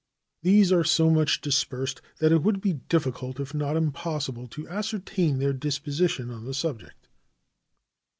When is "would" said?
2.41-2.59